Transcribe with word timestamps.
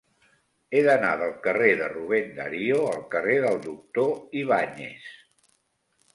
He 0.77 0.79
d'anar 0.85 1.11
del 1.19 1.35
carrer 1.47 1.67
de 1.81 1.89
Rubén 1.91 2.31
Darío 2.39 2.81
al 2.95 3.05
carrer 3.13 3.37
del 3.45 3.61
Doctor 3.69 4.43
Ibáñez. 4.43 5.15